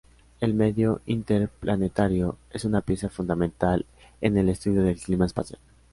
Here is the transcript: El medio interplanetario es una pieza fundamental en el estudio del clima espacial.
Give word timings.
El 0.39 0.55
medio 0.55 0.99
interplanetario 1.05 2.35
es 2.49 2.65
una 2.65 2.81
pieza 2.81 3.07
fundamental 3.07 3.85
en 4.19 4.35
el 4.35 4.49
estudio 4.49 4.81
del 4.81 4.97
clima 4.99 5.27
espacial. 5.27 5.59